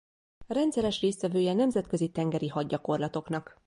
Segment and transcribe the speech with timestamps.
[0.47, 3.59] Rendszeres résztvevője nemzetközi tengeri hadgyakorlatoknak.